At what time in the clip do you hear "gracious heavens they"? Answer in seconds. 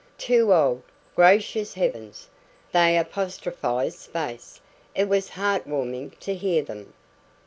1.15-2.97